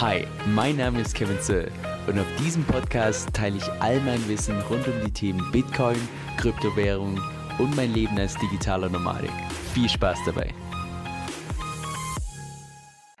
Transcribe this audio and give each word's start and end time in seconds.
Hi, 0.00 0.26
mein 0.46 0.78
Name 0.78 1.02
ist 1.02 1.14
Kevin 1.14 1.38
Zöll 1.42 1.70
und 2.06 2.18
auf 2.18 2.24
diesem 2.38 2.64
Podcast 2.64 3.34
teile 3.34 3.58
ich 3.58 3.70
all 3.80 4.00
mein 4.00 4.26
Wissen 4.28 4.58
rund 4.70 4.88
um 4.88 4.94
die 5.04 5.12
Themen 5.12 5.52
Bitcoin, 5.52 5.98
Kryptowährung 6.38 7.20
und 7.58 7.76
mein 7.76 7.92
Leben 7.92 8.18
als 8.18 8.34
digitaler 8.38 8.88
Nomadik. 8.88 9.30
Viel 9.74 9.90
Spaß 9.90 10.16
dabei! 10.24 10.54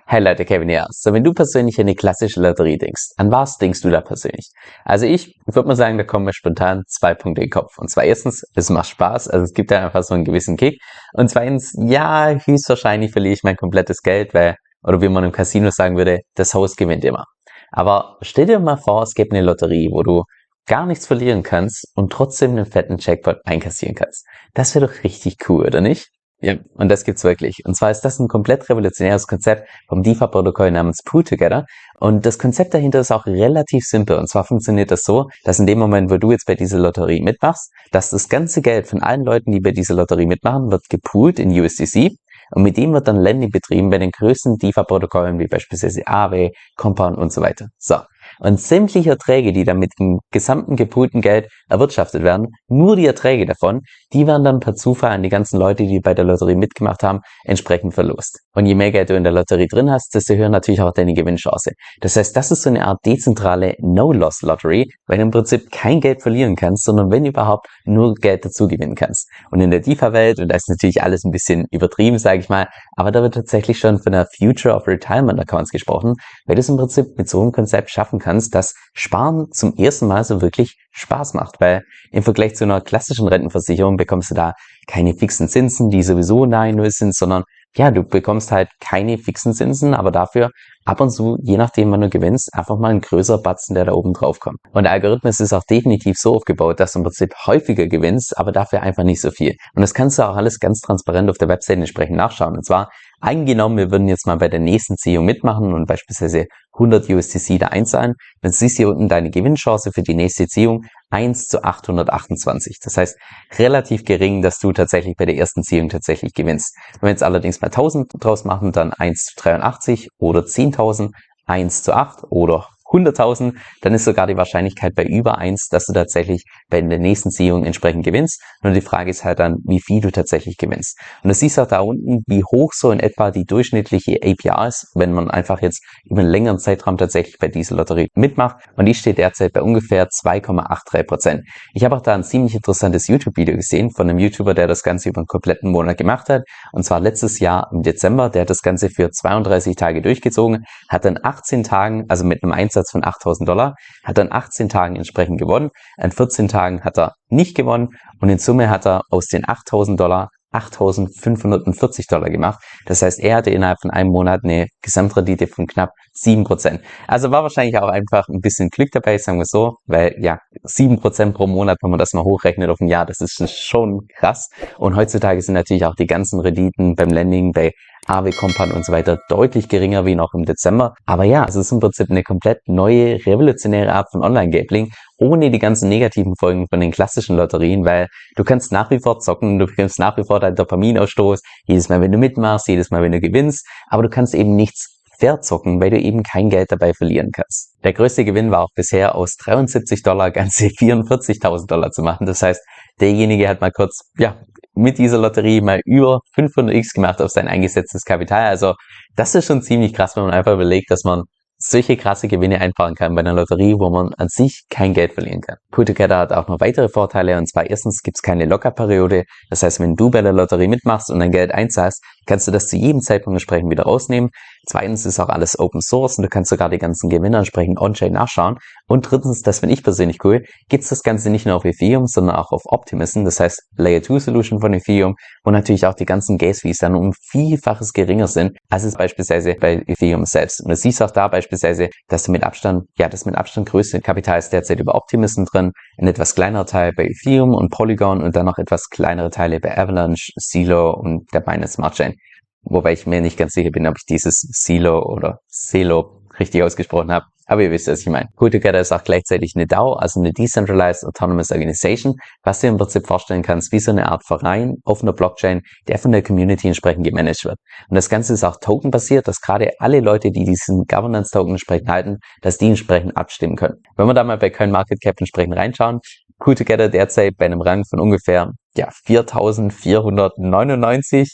Hey 0.06 0.22
Leute, 0.22 0.46
Kevin 0.46 0.70
hier. 0.70 0.86
So, 0.88 1.12
wenn 1.12 1.22
du 1.22 1.34
persönlich 1.34 1.78
an 1.78 1.82
eine 1.82 1.94
klassische 1.94 2.40
Lotterie 2.40 2.78
denkst, 2.78 3.10
an 3.18 3.30
was 3.30 3.58
denkst 3.58 3.82
du 3.82 3.90
da 3.90 4.00
persönlich? 4.00 4.50
Also 4.82 5.04
ich 5.04 5.38
würde 5.44 5.68
mal 5.68 5.76
sagen, 5.76 5.98
da 5.98 6.04
kommen 6.04 6.24
mir 6.24 6.32
spontan 6.32 6.84
zwei 6.88 7.12
Punkte 7.12 7.42
in 7.42 7.48
den 7.48 7.50
Kopf. 7.50 7.76
Und 7.76 7.90
zwar 7.90 8.04
erstens, 8.04 8.42
es 8.54 8.70
macht 8.70 8.88
Spaß, 8.88 9.28
also 9.28 9.44
es 9.44 9.52
gibt 9.52 9.70
da 9.70 9.84
einfach 9.84 10.02
so 10.02 10.14
einen 10.14 10.24
gewissen 10.24 10.56
Kick. 10.56 10.80
Und 11.12 11.28
zweitens, 11.28 11.74
ja, 11.78 12.30
höchstwahrscheinlich 12.42 13.12
verliere 13.12 13.34
ich 13.34 13.42
mein 13.42 13.56
komplettes 13.56 14.00
Geld, 14.00 14.32
weil 14.32 14.56
oder 14.82 15.00
wie 15.00 15.08
man 15.08 15.24
im 15.24 15.32
Casino 15.32 15.70
sagen 15.70 15.96
würde, 15.96 16.20
das 16.34 16.54
Haus 16.54 16.76
gewinnt 16.76 17.04
immer. 17.04 17.24
Aber 17.70 18.18
stell 18.22 18.46
dir 18.46 18.58
mal 18.58 18.76
vor, 18.76 19.02
es 19.02 19.14
gibt 19.14 19.32
eine 19.32 19.42
Lotterie, 19.42 19.90
wo 19.92 20.02
du 20.02 20.24
gar 20.66 20.86
nichts 20.86 21.06
verlieren 21.06 21.42
kannst 21.42 21.86
und 21.94 22.12
trotzdem 22.12 22.52
einen 22.52 22.66
fetten 22.66 22.96
Jackpot 22.98 23.38
einkassieren 23.44 23.94
kannst. 23.94 24.26
Das 24.54 24.74
wäre 24.74 24.86
doch 24.86 25.04
richtig 25.04 25.36
cool, 25.48 25.66
oder 25.66 25.80
nicht? 25.80 26.08
Ja, 26.42 26.54
und 26.74 26.88
das 26.88 27.04
gibt's 27.04 27.22
wirklich. 27.22 27.58
Und 27.66 27.76
zwar 27.76 27.90
ist 27.90 28.00
das 28.00 28.18
ein 28.18 28.26
komplett 28.26 28.68
revolutionäres 28.70 29.26
Konzept 29.26 29.68
vom 29.88 30.02
DeFi-Protokoll 30.02 30.70
namens 30.70 31.02
Pool 31.04 31.22
Together. 31.22 31.66
Und 31.98 32.24
das 32.24 32.38
Konzept 32.38 32.72
dahinter 32.72 33.00
ist 33.00 33.10
auch 33.10 33.26
relativ 33.26 33.84
simpel. 33.84 34.16
Und 34.16 34.26
zwar 34.26 34.44
funktioniert 34.44 34.90
das 34.90 35.02
so, 35.02 35.28
dass 35.44 35.58
in 35.58 35.66
dem 35.66 35.78
Moment, 35.78 36.10
wo 36.10 36.16
du 36.16 36.30
jetzt 36.30 36.46
bei 36.46 36.54
dieser 36.54 36.78
Lotterie 36.78 37.20
mitmachst, 37.20 37.70
dass 37.90 38.08
das 38.08 38.30
ganze 38.30 38.62
Geld 38.62 38.86
von 38.86 39.02
allen 39.02 39.22
Leuten, 39.22 39.52
die 39.52 39.60
bei 39.60 39.72
dieser 39.72 39.94
Lotterie 39.94 40.26
mitmachen, 40.26 40.70
wird 40.70 40.88
gepoolt 40.88 41.38
in 41.38 41.50
USDC. 41.50 42.12
Und 42.50 42.62
mit 42.62 42.76
dem 42.76 42.92
wird 42.92 43.08
dann 43.08 43.16
Lending 43.16 43.50
betrieben 43.50 43.90
bei 43.90 43.98
den 43.98 44.10
größten 44.10 44.58
DeFi-Protokollen 44.58 45.38
wie 45.38 45.46
beispielsweise 45.46 46.06
Aave, 46.06 46.50
Compound 46.76 47.16
und 47.16 47.32
so 47.32 47.40
weiter. 47.40 47.68
So. 47.78 47.96
Und 48.38 48.60
sämtliche 48.60 49.10
Erträge, 49.10 49.52
die 49.52 49.64
dann 49.64 49.78
mit 49.78 49.92
dem 49.98 50.20
gesamten 50.30 50.76
gepoolten 50.76 51.20
Geld 51.20 51.50
erwirtschaftet 51.68 52.22
werden, 52.22 52.48
nur 52.68 52.96
die 52.96 53.06
Erträge 53.06 53.44
davon, 53.44 53.82
die 54.12 54.26
werden 54.26 54.44
dann 54.44 54.60
per 54.60 54.74
Zufall 54.74 55.12
an 55.12 55.22
die 55.22 55.28
ganzen 55.28 55.58
Leute, 55.58 55.84
die 55.84 56.00
bei 56.00 56.14
der 56.14 56.24
Lotterie 56.24 56.54
mitgemacht 56.54 57.02
haben, 57.02 57.20
entsprechend 57.44 57.94
verlost. 57.94 58.40
Und 58.52 58.66
je 58.66 58.74
mehr 58.74 58.90
Geld 58.90 59.10
du 59.10 59.16
in 59.16 59.22
der 59.22 59.32
Lotterie 59.32 59.68
drin 59.68 59.90
hast, 59.90 60.14
desto 60.14 60.34
höher 60.34 60.48
natürlich 60.48 60.80
auch 60.80 60.92
deine 60.92 61.14
Gewinnchance. 61.14 61.72
Das 62.00 62.16
heißt, 62.16 62.36
das 62.36 62.50
ist 62.50 62.62
so 62.62 62.70
eine 62.70 62.84
Art 62.84 62.98
dezentrale 63.06 63.76
No-Loss-Lottery, 63.78 64.90
weil 65.06 65.18
du 65.18 65.22
im 65.22 65.30
Prinzip 65.30 65.70
kein 65.70 66.00
Geld 66.00 66.22
verlieren 66.22 66.56
kannst, 66.56 66.84
sondern 66.84 67.10
wenn 67.10 67.24
überhaupt 67.24 67.68
nur 67.84 68.14
Geld 68.14 68.44
dazu 68.44 68.66
gewinnen 68.66 68.96
kannst. 68.96 69.28
Und 69.50 69.60
in 69.60 69.70
der 69.70 69.80
DeFi-Welt, 69.80 70.40
und 70.40 70.48
da 70.48 70.56
ist 70.56 70.68
natürlich 70.68 71.02
alles 71.02 71.24
ein 71.24 71.30
bisschen 71.30 71.66
übertrieben, 71.70 72.18
sage 72.18 72.40
ich 72.40 72.48
mal, 72.48 72.66
aber 72.96 73.12
da 73.12 73.22
wird 73.22 73.34
tatsächlich 73.34 73.78
schon 73.78 74.00
von 74.00 74.12
der 74.12 74.26
Future 74.36 74.74
of 74.74 74.86
Retirement 74.86 75.38
Accounts 75.38 75.70
gesprochen, 75.70 76.14
weil 76.46 76.56
du 76.56 76.60
es 76.60 76.68
im 76.68 76.76
Prinzip 76.76 77.16
mit 77.16 77.28
so 77.28 77.40
einem 77.40 77.52
Konzept 77.52 77.90
schaffen 77.90 78.18
kannst, 78.18 78.54
dass 78.54 78.74
Sparen 78.94 79.46
zum 79.52 79.74
ersten 79.76 80.06
Mal 80.06 80.24
so 80.24 80.42
wirklich 80.42 80.76
Spaß 80.92 81.34
macht, 81.34 81.60
weil 81.60 81.82
im 82.10 82.22
Vergleich 82.22 82.56
zu 82.56 82.64
einer 82.64 82.80
klassischen 82.80 83.28
Rentenversicherung 83.28 83.96
bekommst 83.96 84.30
du 84.30 84.34
da 84.34 84.54
keine 84.88 85.14
fixen 85.14 85.48
Zinsen, 85.48 85.90
die 85.90 86.02
sowieso 86.02 86.46
nahe 86.46 86.72
Null 86.72 86.90
sind, 86.90 87.14
sondern 87.14 87.44
ja, 87.76 87.90
du 87.90 88.02
bekommst 88.02 88.52
halt 88.52 88.68
keine 88.80 89.18
fixen 89.18 89.54
Zinsen, 89.54 89.94
aber 89.94 90.10
dafür 90.10 90.50
ab 90.84 91.00
und 91.00 91.10
zu, 91.10 91.36
je 91.42 91.56
nachdem, 91.56 91.90
wann 91.92 92.00
du 92.00 92.08
gewinnst, 92.08 92.54
einfach 92.54 92.78
mal 92.78 92.88
ein 92.88 93.00
größerer 93.00 93.42
Batzen, 93.42 93.74
der 93.74 93.84
da 93.84 93.92
oben 93.92 94.12
drauf 94.12 94.40
kommt. 94.40 94.58
Und 94.72 94.84
der 94.84 94.92
Algorithmus 94.92 95.40
ist 95.40 95.52
auch 95.52 95.64
definitiv 95.64 96.16
so 96.16 96.34
aufgebaut, 96.34 96.80
dass 96.80 96.92
du 96.92 97.00
im 97.00 97.04
Prinzip 97.04 97.34
häufiger 97.46 97.86
gewinnst, 97.86 98.36
aber 98.38 98.52
dafür 98.52 98.82
einfach 98.82 99.04
nicht 99.04 99.20
so 99.20 99.30
viel. 99.30 99.54
Und 99.74 99.82
das 99.82 99.94
kannst 99.94 100.18
du 100.18 100.22
auch 100.22 100.36
alles 100.36 100.58
ganz 100.58 100.80
transparent 100.80 101.30
auf 101.30 101.38
der 101.38 101.48
Website 101.48 101.78
entsprechend 101.78 102.16
nachschauen. 102.16 102.56
Und 102.56 102.64
zwar 102.64 102.90
Eingenommen, 103.22 103.76
wir 103.76 103.90
würden 103.90 104.08
jetzt 104.08 104.26
mal 104.26 104.38
bei 104.38 104.48
der 104.48 104.60
nächsten 104.60 104.96
Ziehung 104.96 105.26
mitmachen 105.26 105.74
und 105.74 105.84
beispielsweise 105.86 106.46
100 106.72 107.10
USDC 107.10 107.58
da 107.58 107.66
einzahlen, 107.66 108.14
dann 108.40 108.52
siehst 108.52 108.78
du 108.78 108.84
hier 108.84 108.88
unten 108.88 109.08
deine 109.08 109.30
Gewinnchance 109.30 109.92
für 109.92 110.02
die 110.02 110.14
nächste 110.14 110.46
Ziehung 110.46 110.84
1 111.10 111.48
zu 111.48 111.62
828. 111.62 112.78
Das 112.82 112.96
heißt, 112.96 113.18
relativ 113.58 114.04
gering, 114.04 114.40
dass 114.40 114.58
du 114.58 114.72
tatsächlich 114.72 115.16
bei 115.18 115.26
der 115.26 115.36
ersten 115.36 115.62
Ziehung 115.62 115.90
tatsächlich 115.90 116.32
gewinnst. 116.32 116.74
Wenn 116.94 117.08
wir 117.08 117.10
jetzt 117.10 117.22
allerdings 117.22 117.60
mal 117.60 117.66
1000 117.66 118.12
draus 118.18 118.44
machen, 118.44 118.72
dann 118.72 118.94
1 118.94 119.24
zu 119.24 119.34
83 119.36 120.08
oder 120.18 120.46
10.000, 120.72 121.12
1 121.46 121.82
zu 121.82 121.94
8 121.94 122.24
oder 122.30 122.68
100.000, 122.90 123.54
dann 123.82 123.94
ist 123.94 124.04
sogar 124.04 124.26
die 124.26 124.36
Wahrscheinlichkeit 124.36 124.94
bei 124.94 125.04
über 125.04 125.38
1, 125.38 125.68
dass 125.68 125.86
du 125.86 125.92
tatsächlich 125.92 126.44
bei 126.68 126.80
der 126.80 126.98
nächsten 126.98 127.30
Ziehung 127.30 127.64
entsprechend 127.64 128.04
gewinnst. 128.04 128.42
Nur 128.62 128.72
die 128.72 128.80
Frage 128.80 129.10
ist 129.10 129.24
halt 129.24 129.38
dann, 129.38 129.58
wie 129.64 129.80
viel 129.80 130.00
du 130.00 130.10
tatsächlich 130.10 130.56
gewinnst. 130.56 130.98
Und 131.22 131.28
du 131.28 131.34
siehst 131.34 131.58
auch 131.58 131.66
da 131.66 131.80
unten, 131.80 132.22
wie 132.26 132.42
hoch 132.44 132.72
so 132.72 132.90
in 132.90 133.00
etwa 133.00 133.30
die 133.30 133.44
durchschnittliche 133.44 134.18
APR 134.22 134.66
ist, 134.66 134.88
wenn 134.94 135.12
man 135.12 135.30
einfach 135.30 135.62
jetzt 135.62 135.82
über 136.04 136.20
einen 136.20 136.30
längeren 136.30 136.58
Zeitraum 136.58 136.98
tatsächlich 136.98 137.38
bei 137.38 137.48
dieser 137.48 137.76
Lotterie 137.76 138.08
mitmacht. 138.14 138.56
Und 138.76 138.86
die 138.86 138.94
steht 138.94 139.18
derzeit 139.18 139.52
bei 139.52 139.62
ungefähr 139.62 140.08
2,83 140.08 141.02
Prozent. 141.04 141.44
Ich 141.74 141.84
habe 141.84 141.96
auch 141.96 142.02
da 142.02 142.14
ein 142.14 142.24
ziemlich 142.24 142.54
interessantes 142.54 143.06
YouTube-Video 143.06 143.56
gesehen 143.56 143.90
von 143.90 144.08
einem 144.08 144.18
YouTuber, 144.18 144.54
der 144.54 144.66
das 144.66 144.82
Ganze 144.82 145.08
über 145.08 145.20
einen 145.20 145.26
kompletten 145.26 145.70
Monat 145.70 145.98
gemacht 145.98 146.28
hat. 146.28 146.42
Und 146.72 146.84
zwar 146.84 147.00
letztes 147.00 147.38
Jahr 147.38 147.68
im 147.72 147.82
Dezember. 147.82 148.30
Der 148.30 148.42
hat 148.42 148.50
das 148.50 148.62
Ganze 148.62 148.90
für 148.90 149.10
32 149.10 149.76
Tage 149.76 150.02
durchgezogen, 150.02 150.64
hat 150.88 151.04
dann 151.04 151.18
18 151.22 151.62
Tagen, 151.62 152.04
also 152.08 152.24
mit 152.24 152.42
einem 152.42 152.52
Einsatz 152.52 152.79
Umsatz 152.80 152.90
von 152.90 153.04
8000 153.04 153.48
Dollar, 153.48 153.74
hat 154.04 154.18
er 154.18 154.24
in 154.24 154.32
18 154.32 154.68
Tagen 154.68 154.96
entsprechend 154.96 155.38
gewonnen, 155.38 155.70
in 156.02 156.10
14 156.10 156.48
Tagen 156.48 156.82
hat 156.82 156.98
er 156.98 157.14
nicht 157.28 157.56
gewonnen 157.56 157.88
und 158.20 158.28
in 158.28 158.38
Summe 158.38 158.70
hat 158.70 158.86
er 158.86 159.02
aus 159.10 159.26
den 159.26 159.48
8000 159.48 159.98
Dollar 159.98 160.28
8.540 160.52 162.10
Dollar 162.10 162.28
gemacht. 162.28 162.58
Das 162.86 163.02
heißt, 163.02 163.20
er 163.20 163.36
hatte 163.36 163.50
innerhalb 163.50 163.78
von 163.80 163.92
einem 163.92 164.10
Monat 164.10 164.40
eine 164.42 164.66
Gesamtrendite 164.82 165.46
von 165.46 165.68
knapp 165.68 165.90
7%. 166.20 166.80
Also 167.06 167.30
war 167.30 167.44
wahrscheinlich 167.44 167.78
auch 167.78 167.88
einfach 167.88 168.26
ein 168.28 168.40
bisschen 168.40 168.68
Glück 168.68 168.88
dabei, 168.90 169.16
sagen 169.18 169.38
wir 169.38 169.44
so, 169.44 169.76
weil 169.86 170.16
ja, 170.18 170.38
7% 170.66 171.34
pro 171.34 171.46
Monat, 171.46 171.78
wenn 171.82 171.90
man 171.90 172.00
das 172.00 172.14
mal 172.14 172.24
hochrechnet 172.24 172.68
auf 172.68 172.80
ein 172.80 172.88
Jahr, 172.88 173.06
das 173.06 173.20
ist 173.20 173.48
schon 173.60 174.00
krass. 174.18 174.48
Und 174.76 174.96
heutzutage 174.96 175.40
sind 175.40 175.54
natürlich 175.54 175.84
auch 175.84 175.94
die 175.94 176.06
ganzen 176.06 176.40
Renditen 176.40 176.96
beim 176.96 177.10
Lending 177.10 177.52
bei 177.52 177.70
AW 178.10 178.32
Compound 178.32 178.72
und 178.72 178.84
so 178.84 178.92
weiter 178.92 179.20
deutlich 179.28 179.68
geringer 179.68 180.04
wie 180.04 180.16
noch 180.16 180.34
im 180.34 180.44
Dezember. 180.44 180.94
Aber 181.06 181.22
ja, 181.22 181.46
es 181.48 181.54
ist 181.54 181.70
im 181.70 181.78
Prinzip 181.78 182.10
eine 182.10 182.24
komplett 182.24 182.58
neue, 182.66 183.24
revolutionäre 183.24 183.92
Art 183.92 184.08
von 184.10 184.24
Online-Gambling, 184.24 184.90
ohne 185.18 185.52
die 185.52 185.60
ganzen 185.60 185.88
negativen 185.88 186.34
Folgen 186.36 186.66
von 186.68 186.80
den 186.80 186.90
klassischen 186.90 187.36
Lotterien, 187.36 187.84
weil 187.84 188.08
du 188.34 188.42
kannst 188.42 188.72
nach 188.72 188.90
wie 188.90 188.98
vor 188.98 189.20
zocken, 189.20 189.60
du 189.60 189.66
kannst 189.66 190.00
nach 190.00 190.16
wie 190.16 190.24
vor 190.24 190.40
deinen 190.40 190.56
Dopaminausstoß, 190.56 191.40
jedes 191.66 191.88
Mal, 191.88 192.00
wenn 192.00 192.10
du 192.10 192.18
mitmachst, 192.18 192.66
jedes 192.66 192.90
Mal, 192.90 193.00
wenn 193.02 193.12
du 193.12 193.20
gewinnst, 193.20 193.64
aber 193.88 194.02
du 194.02 194.08
kannst 194.08 194.34
eben 194.34 194.56
nichts 194.56 195.00
verzocken, 195.20 195.80
weil 195.80 195.90
du 195.90 196.00
eben 196.00 196.24
kein 196.24 196.50
Geld 196.50 196.72
dabei 196.72 196.92
verlieren 196.94 197.30
kannst. 197.30 197.76
Der 197.84 197.92
größte 197.92 198.24
Gewinn 198.24 198.50
war 198.50 198.62
auch 198.62 198.70
bisher 198.74 199.14
aus 199.14 199.36
73 199.36 200.02
Dollar 200.02 200.30
ganze 200.32 200.66
44.000 200.66 201.68
Dollar 201.68 201.90
zu 201.92 202.02
machen. 202.02 202.26
Das 202.26 202.42
heißt, 202.42 202.60
derjenige 203.00 203.48
hat 203.48 203.60
mal 203.60 203.70
kurz, 203.70 204.00
ja, 204.18 204.36
mit 204.80 204.98
dieser 204.98 205.18
Lotterie 205.18 205.60
mal 205.60 205.80
über 205.84 206.20
500x 206.36 206.94
gemacht 206.94 207.20
auf 207.20 207.30
sein 207.30 207.48
eingesetztes 207.48 208.04
Kapital. 208.04 208.46
Also 208.46 208.74
das 209.14 209.34
ist 209.34 209.46
schon 209.46 209.62
ziemlich 209.62 209.92
krass, 209.92 210.16
wenn 210.16 210.24
man 210.24 210.32
einfach 210.32 210.54
überlegt, 210.54 210.90
dass 210.90 211.04
man 211.04 211.24
solche 211.62 211.98
krasse 211.98 212.26
Gewinne 212.26 212.58
einfahren 212.60 212.94
kann 212.94 213.14
bei 213.14 213.20
einer 213.20 213.34
Lotterie, 213.34 213.74
wo 213.78 213.90
man 213.90 214.14
an 214.14 214.28
sich 214.28 214.64
kein 214.70 214.94
Geld 214.94 215.12
verlieren 215.12 215.42
kann. 215.42 215.56
Pool 215.70 215.84
Together 215.84 216.16
hat 216.16 216.32
auch 216.32 216.48
noch 216.48 216.58
weitere 216.58 216.88
Vorteile 216.88 217.36
und 217.36 217.46
zwar 217.46 217.68
erstens 217.68 218.00
gibt 218.02 218.16
es 218.16 218.22
keine 218.22 218.46
Lockerperiode. 218.46 219.24
Das 219.50 219.62
heißt, 219.62 219.78
wenn 219.80 219.94
du 219.94 220.10
bei 220.10 220.22
der 220.22 220.32
Lotterie 220.32 220.68
mitmachst 220.68 221.10
und 221.10 221.20
dein 221.20 221.30
Geld 221.30 221.52
einzahlst, 221.52 222.02
kannst 222.30 222.46
du 222.46 222.52
das 222.52 222.68
zu 222.68 222.76
jedem 222.76 223.00
Zeitpunkt 223.00 223.34
entsprechend 223.34 223.72
wieder 223.72 223.82
rausnehmen. 223.82 224.30
Zweitens 224.68 225.04
ist 225.04 225.18
auch 225.18 225.30
alles 225.30 225.58
Open 225.58 225.80
Source 225.80 226.16
und 226.16 226.22
du 226.22 226.28
kannst 226.28 226.50
sogar 226.50 226.68
die 226.68 226.78
ganzen 226.78 227.10
Gewinner 227.10 227.38
entsprechend 227.38 227.80
on-chain 227.80 228.12
nachschauen. 228.12 228.58
Und 228.86 229.10
drittens, 229.10 229.42
das 229.42 229.58
finde 229.58 229.74
ich 229.74 229.82
persönlich 229.82 230.18
cool, 230.22 230.44
gibt 230.68 230.84
es 230.84 230.90
das 230.90 231.02
Ganze 231.02 231.30
nicht 231.30 231.44
nur 231.44 231.56
auf 231.56 231.64
Ethereum, 231.64 232.06
sondern 232.06 232.36
auch 232.36 232.52
auf 232.52 232.62
Optimism, 232.66 233.24
das 233.24 233.40
heißt 233.40 233.60
Layer 233.76 234.02
2 234.02 234.20
Solution 234.20 234.60
von 234.60 234.72
Ethereum 234.72 235.16
und 235.42 235.54
natürlich 235.54 235.86
auch 235.86 235.94
die 235.94 236.04
ganzen 236.04 236.38
Gas 236.38 236.60
Fees 236.60 236.78
dann 236.78 236.94
um 236.94 237.12
Vielfaches 237.30 237.92
geringer 237.92 238.28
sind, 238.28 238.56
als 238.68 238.84
es 238.84 238.94
beispielsweise 238.94 239.56
bei 239.60 239.82
Ethereum 239.88 240.24
selbst. 240.24 240.60
Und 240.60 240.70
du 240.70 240.76
siehst 240.76 241.02
auch 241.02 241.10
da 241.10 241.26
beispielsweise, 241.26 241.88
dass 242.06 242.22
du 242.22 242.30
mit 242.30 242.44
Abstand, 242.44 242.84
ja, 242.96 243.08
das 243.08 243.24
mit 243.24 243.34
Abstand 243.34 243.68
größte 243.68 244.00
Kapital 244.00 244.38
ist 244.38 244.50
derzeit 244.50 244.78
über 244.78 244.94
Optimism 244.94 245.44
drin, 245.50 245.72
ein 245.98 246.06
etwas 246.06 246.36
kleinerer 246.36 246.66
Teil 246.66 246.92
bei 246.96 247.06
Ethereum 247.06 247.54
und 247.54 247.70
Polygon 247.70 248.22
und 248.22 248.36
dann 248.36 248.46
noch 248.46 248.58
etwas 248.58 248.88
kleinere 248.88 249.30
Teile 249.30 249.58
bei 249.58 249.76
Avalanche, 249.76 250.30
Silo 250.36 250.92
und 250.92 251.26
der 251.34 251.40
Binance 251.40 251.74
Smart 251.74 251.94
Chain. 251.94 252.14
Wobei 252.62 252.92
ich 252.92 253.06
mir 253.06 253.20
nicht 253.20 253.38
ganz 253.38 253.52
sicher 253.52 253.70
bin, 253.70 253.86
ob 253.86 253.96
ich 253.98 254.04
dieses 254.04 254.46
Silo 254.52 255.02
oder 255.02 255.38
Silo 255.48 256.22
richtig 256.38 256.62
ausgesprochen 256.62 257.12
habe. 257.12 257.26
Aber 257.46 257.62
ihr 257.62 257.72
wisst, 257.72 257.88
was 257.88 258.00
ich 258.00 258.06
meine. 258.06 258.28
Together 258.38 258.78
ist 258.78 258.92
auch 258.92 259.02
gleichzeitig 259.02 259.54
eine 259.56 259.66
DAO, 259.66 259.94
also 259.94 260.20
eine 260.20 260.32
Decentralized 260.32 261.04
Autonomous 261.04 261.50
Organization, 261.50 262.14
was 262.44 262.60
du 262.60 262.68
im 262.68 262.76
Prinzip 262.76 263.08
vorstellen 263.08 263.42
kannst, 263.42 263.72
wie 263.72 263.80
so 263.80 263.90
eine 263.90 264.08
Art 264.08 264.24
Verein 264.24 264.76
auf 264.84 265.02
einer 265.02 265.12
Blockchain, 265.12 265.62
der 265.88 265.98
von 265.98 266.12
der 266.12 266.22
Community 266.22 266.68
entsprechend 266.68 267.04
gemanagt 267.04 267.44
wird. 267.44 267.56
Und 267.88 267.96
das 267.96 268.08
Ganze 268.08 268.34
ist 268.34 268.44
auch 268.44 268.58
tokenbasiert, 268.60 269.26
dass 269.26 269.40
gerade 269.40 269.72
alle 269.80 269.98
Leute, 269.98 270.30
die 270.30 270.44
diesen 270.44 270.84
Governance-Token 270.86 271.54
entsprechend 271.54 271.88
halten, 271.88 272.18
dass 272.40 272.56
die 272.56 272.68
entsprechend 272.68 273.16
abstimmen 273.16 273.56
können. 273.56 273.82
Wenn 273.96 274.06
wir 274.06 274.14
da 274.14 274.22
mal 274.22 274.38
bei 274.38 274.50
CoinMarketCap 274.50 275.16
entsprechend 275.18 275.56
reinschauen, 275.56 275.98
Cool 276.44 276.54
Together 276.54 276.88
derzeit 276.88 277.36
bei 277.36 277.44
einem 277.44 277.60
Rang 277.60 277.84
von 277.84 278.00
ungefähr 278.00 278.52
ja, 278.74 278.88
4.499 279.06 281.28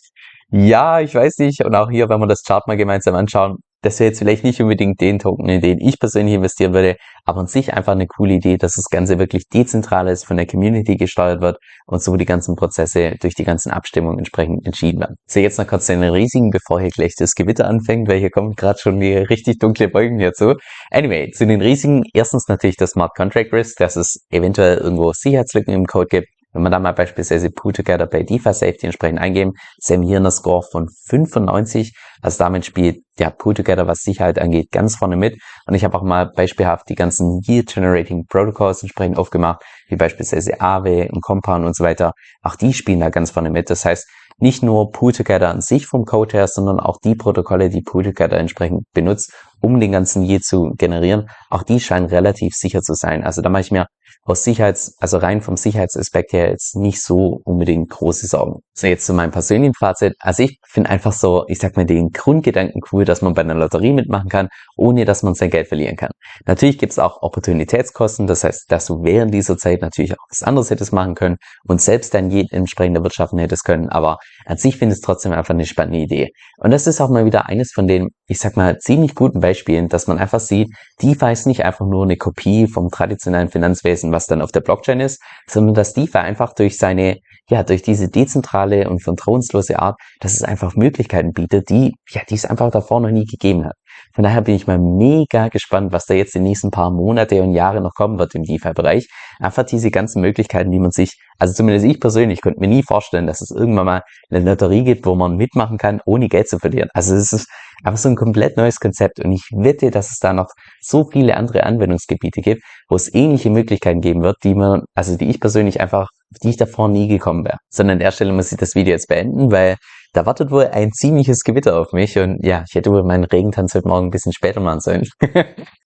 ja, 0.51 1.01
ich 1.01 1.15
weiß 1.15 1.39
nicht. 1.39 1.65
Und 1.65 1.75
auch 1.75 1.91
hier, 1.91 2.09
wenn 2.09 2.21
wir 2.21 2.27
das 2.27 2.43
Chart 2.43 2.67
mal 2.67 2.77
gemeinsam 2.77 3.15
anschauen, 3.15 3.57
das 3.83 4.01
wäre 4.01 4.09
jetzt 4.09 4.19
vielleicht 4.19 4.43
nicht 4.43 4.61
unbedingt 4.61 5.01
den 5.01 5.19
Token, 5.19 5.49
in 5.49 5.61
den 5.61 5.79
ich 5.79 6.01
persönlich 6.01 6.35
investieren 6.35 6.73
würde, 6.73 6.97
aber 7.25 7.41
an 7.41 7.47
sich 7.47 7.73
einfach 7.73 7.93
eine 7.93 8.07
coole 8.07 8.35
Idee, 8.35 8.57
dass 8.57 8.75
das 8.75 8.87
Ganze 8.91 9.19
wirklich 9.19 9.45
dezentral 9.49 10.09
ist, 10.09 10.25
von 10.25 10.37
der 10.37 10.47
Community 10.47 10.97
gesteuert 10.97 11.41
wird 11.41 11.59
und 11.87 12.03
so 12.03 12.17
die 12.17 12.25
ganzen 12.25 12.57
Prozesse 12.57 13.15
durch 13.21 13.35
die 13.35 13.45
ganzen 13.45 13.71
Abstimmungen 13.71 14.19
entsprechend 14.19 14.67
entschieden 14.67 15.01
werden. 15.01 15.17
Sehe 15.27 15.45
jetzt 15.45 15.59
noch 15.59 15.69
kurz 15.69 15.87
den 15.87 16.03
riesigen, 16.03 16.51
bevor 16.51 16.81
hier 16.81 16.91
gleich 16.91 17.15
das 17.17 17.35
Gewitter 17.35 17.69
anfängt, 17.69 18.09
weil 18.09 18.19
hier 18.19 18.31
kommen 18.31 18.55
gerade 18.55 18.79
schon 18.79 18.99
die 18.99 19.15
richtig 19.15 19.59
dunkle 19.59 19.93
Wolken 19.95 20.19
hierzu. 20.19 20.55
Anyway, 20.91 21.31
zu 21.31 21.47
den 21.47 21.61
riesigen, 21.61 22.03
erstens 22.13 22.49
natürlich 22.49 22.77
das 22.77 22.91
Smart 22.91 23.15
Contract 23.15 23.53
Risk, 23.53 23.77
dass 23.79 23.95
es 23.95 24.25
eventuell 24.31 24.79
irgendwo 24.79 25.13
Sicherheitslücken 25.13 25.73
im 25.73 25.87
Code 25.87 26.09
gibt, 26.09 26.29
wenn 26.57 26.63
wir 26.63 26.71
da 26.71 26.79
mal 26.79 26.93
beispielsweise 26.93 27.51
Pool 27.51 27.73
Together 27.73 28.07
bei 28.07 28.23
DeFi 28.23 28.53
Safety 28.53 28.87
entsprechend 28.87 29.21
eingeben, 29.21 29.53
sehen 29.79 30.01
wir 30.01 30.09
hier 30.09 30.17
einen 30.17 30.31
Score 30.31 30.63
von 30.63 30.89
95. 31.09 31.95
Also 32.23 32.39
damit 32.39 32.65
spielt 32.65 33.03
ja 33.19 33.31
Pool 33.31 33.55
Together, 33.55 33.87
was 33.87 34.01
Sicherheit 34.01 34.39
angeht, 34.39 34.71
ganz 34.73 34.97
vorne 34.97 35.17
mit. 35.17 35.39
Und 35.67 35.75
ich 35.75 35.85
habe 35.85 35.97
auch 35.97 36.03
mal 36.03 36.31
beispielhaft 36.35 36.89
die 36.89 36.95
ganzen 36.95 37.41
Yield 37.47 37.75
Generating 37.75 38.25
Protocols 38.27 38.83
entsprechend 38.83 39.19
aufgemacht, 39.19 39.63
wie 39.89 39.97
beispielsweise 39.97 40.61
Aave 40.61 41.09
und 41.13 41.23
Compound 41.23 41.67
und 41.67 41.77
so 41.77 41.85
weiter. 41.85 42.13
Auch 42.43 42.57
die 42.57 42.73
spielen 42.73 43.01
da 43.01 43.11
ganz 43.11 43.31
vorne 43.31 43.51
mit. 43.51 43.69
Das 43.69 43.85
heißt, 43.85 44.09
nicht 44.39 44.63
nur 44.63 44.91
Pool 44.91 45.13
Together 45.13 45.49
an 45.49 45.61
sich 45.61 45.87
vom 45.87 46.05
Code 46.05 46.37
her, 46.37 46.49
sondern 46.49 46.81
auch 46.81 46.99
die 47.03 47.15
Protokolle, 47.15 47.71
die 47.71 47.83
Pool 47.83 48.05
Together 48.05 48.39
entsprechend 48.39 48.85
benutzt, 48.93 49.33
um 49.61 49.81
den 49.81 49.93
ganzen 49.93 50.23
Yield 50.23 50.45
zu 50.45 50.73
generieren. 50.77 51.29
Auch 51.51 51.63
die 51.63 51.81
scheinen 51.81 52.07
relativ 52.07 52.55
sicher 52.55 52.83
zu 52.83 52.95
sein. 52.95 53.25
Also 53.25 53.43
da 53.43 53.49
mache 53.49 53.63
ich 53.63 53.71
mir 53.71 53.87
aus 54.27 54.43
Sicherheits, 54.43 54.97
also 54.99 55.19
rein 55.19 55.41
vom 55.41 55.57
Sicherheitsaspekt 55.57 56.33
her 56.33 56.51
jetzt 56.51 56.77
nicht 56.77 57.01
so 57.01 57.41
unbedingt 57.45 57.89
große 57.91 58.27
Sorgen. 58.27 58.61
So 58.75 58.87
jetzt 58.89 59.07
zu 59.07 59.15
meinem 59.15 59.31
persönlichen 59.31 59.75
Fazit. 59.75 60.15
Also 60.19 60.43
ich 60.43 60.59
finde 60.69 60.91
einfach 60.91 61.13
so, 61.13 61.45
ich 61.49 61.59
sag 61.59 61.77
mal 61.77 61.87
den 61.87 62.11
Grundgedanken 62.11 62.83
cool, 62.93 63.05
dass 63.05 63.23
man 63.23 63.35
bei 63.35 63.43
einer 63.43 63.55
Lotterie 63.55 63.93
mitmachen 63.93 64.29
kann, 64.29 64.49
ohne 64.77 65.05
dass 65.05 65.23
man 65.23 65.35
sein 65.35 65.51
Geld 65.51 65.69
verlieren 65.69 65.97
kann. 65.97 66.11
Natürlich 66.45 66.79
gibt 66.79 66.93
es 66.93 66.99
auch 66.99 67.23
Opportunitätskosten, 67.23 68.27
das 68.27 68.43
heißt, 68.43 68.65
dass 68.69 68.87
du 68.87 69.05
während 69.05 69.33
dieser 69.33 69.57
Zeit 69.57 69.81
natürlich 69.81 70.13
auch 70.13 70.27
was 70.29 70.43
anderes 70.43 70.71
hättest 70.71 70.93
machen 70.93 71.15
können 71.15 71.37
und 71.65 71.81
selbst 71.81 72.13
dann 72.13 72.31
je 72.31 72.47
entsprechende 72.51 73.03
Wirtschaften 73.03 73.39
hättest 73.39 73.65
können, 73.65 73.89
aber 73.89 74.19
an 74.47 74.57
sich 74.57 74.77
finde 74.77 74.93
ich 74.93 74.99
es 74.99 75.01
trotzdem 75.03 75.33
einfach 75.33 75.55
eine 75.55 75.67
spannende 75.67 75.99
Idee. 75.99 76.31
Und 76.59 76.71
das 76.71 76.87
ist 76.87 77.01
auch 77.01 77.11
mal 77.11 77.25
wieder 77.25 77.47
eines 77.47 77.73
von 77.73 77.87
den, 77.87 78.11
ich 78.27 78.39
sag 78.39 78.57
mal, 78.57 78.79
ziemlich 78.79 79.15
guten 79.15 79.41
Beispielen, 79.41 79.89
dass 79.89 80.07
man 80.07 80.19
einfach 80.19 80.41
sieht, 80.41 80.69
DeFi 81.03 81.33
ist 81.33 81.47
nicht 81.47 81.65
einfach 81.65 81.85
nur 81.87 82.05
eine 82.05 82.17
Kopie 82.17 82.69
vom 82.69 82.91
traditionellen 82.91 83.49
Finanzwesen, 83.49 84.13
was 84.13 84.27
dann 84.27 84.43
auf 84.43 84.53
der 84.53 84.61
Blockchain 84.61 85.01
ist, 85.01 85.21
sondern 85.49 85.75
dass 85.75 85.95
DeFi 85.95 86.19
einfach 86.19 86.55
durch 86.55 86.79
seine, 86.79 87.19
ja, 87.51 87.65
durch 87.65 87.83
diese 87.83 88.09
dezentrale 88.09 88.89
und 88.89 89.03
vertrauenslose 89.03 89.79
Art, 89.81 89.99
dass 90.21 90.35
es 90.35 90.43
einfach 90.43 90.77
Möglichkeiten 90.77 91.33
bietet, 91.33 91.69
die, 91.69 91.95
ja, 92.11 92.23
die 92.29 92.35
es 92.35 92.45
einfach 92.45 92.71
davor 92.71 93.01
noch 93.01 93.11
nie 93.11 93.27
gegeben 93.27 93.65
hat. 93.65 93.75
Von 94.17 94.23
daher 94.23 94.41
bin 94.41 94.55
ich 94.55 94.67
mal 94.67 94.79
mega 94.79 95.49
gespannt, 95.49 95.93
was 95.93 96.07
da 96.07 96.15
jetzt 96.15 96.35
die 96.35 96.41
nächsten 96.41 96.71
paar 96.71 96.91
Monate 96.91 97.43
und 97.43 97.53
Jahre 97.53 97.83
noch 97.83 97.93
kommen 97.93 98.19
wird 98.19 98.35
im 98.35 98.45
DeFi-Bereich. 98.45 99.09
Einfach 99.41 99.65
diese 99.65 99.91
ganzen 99.91 100.23
Möglichkeiten, 100.23 100.71
die 100.71 100.79
man 100.79 100.91
sich, 100.91 101.21
also 101.39 101.53
zumindest 101.53 101.85
ich 101.85 102.01
persönlich, 102.01 102.41
könnte 102.41 102.61
mir 102.61 102.69
nie 102.69 102.83
vorstellen, 102.83 103.27
dass 103.27 103.43
es 103.43 103.51
irgendwann 103.51 103.85
mal 103.85 104.03
eine 104.31 104.43
Lotterie 104.43 104.85
gibt, 104.85 105.05
wo 105.05 105.15
man 105.15 105.37
mitmachen 105.37 105.77
kann, 105.77 106.01
ohne 106.07 106.29
Geld 106.29 106.49
zu 106.49 106.59
verlieren. 106.59 106.89
Also 106.95 107.15
es 107.15 107.31
ist 107.31 107.47
einfach 107.85 107.99
so 107.99 108.09
ein 108.09 108.17
komplett 108.17 108.57
neues 108.57 108.81
Konzept 108.81 109.23
und 109.23 109.33
ich 109.33 109.51
wette, 109.55 109.91
dass 109.91 110.11
es 110.11 110.19
da 110.19 110.33
noch 110.33 110.49
so 110.81 111.05
viele 111.05 111.37
andere 111.37 111.65
Anwendungsgebiete 111.65 112.41
gibt, 112.41 112.63
wo 112.89 112.97
es 112.97 113.13
ähnliche 113.13 113.51
Möglichkeiten 113.51 114.01
geben 114.01 114.23
wird, 114.23 114.37
die 114.45 114.55
man, 114.55 114.85
also 114.95 115.19
die 115.19 115.29
ich 115.29 115.41
persönlich 115.41 115.79
einfach, 115.79 116.09
die 116.43 116.49
ich 116.49 116.57
davor 116.57 116.89
nie 116.89 117.07
gekommen 117.07 117.45
wäre. 117.45 117.59
Sondern 117.69 117.97
an 117.97 118.01
der 118.01 118.13
Stelle 118.13 118.33
muss 118.33 118.51
ich 118.51 118.57
das 118.57 118.75
Video 118.75 118.93
jetzt 118.93 119.09
beenden, 119.09 119.53
weil 119.53 119.77
da 120.17 120.25
wartet 120.25 120.51
wohl 120.51 120.69
ein 120.69 120.93
ziemliches 120.93 121.45
Gewitter 121.45 121.79
auf 121.79 121.93
mich 121.93 122.19
und 122.19 122.39
ja, 122.43 122.65
ich 122.67 122.75
hätte 122.75 122.91
wohl 122.91 123.03
meinen 123.03 123.25
Regentanz 123.25 123.75
heute 123.75 123.87
Morgen 123.87 124.07
ein 124.07 124.11
bisschen 124.11 124.33
später 124.33 124.61
machen 124.61 124.81
sollen. 124.81 125.05